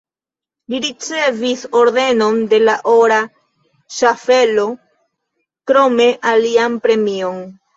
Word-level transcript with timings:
Li 0.73 0.77
ricevis 0.85 1.65
Ordenon 1.81 2.39
de 2.55 2.59
la 2.63 2.75
Ora 2.93 3.19
Ŝaffelo, 3.99 4.67
krome 5.73 6.09
alian 6.33 6.81
premion. 6.89 7.41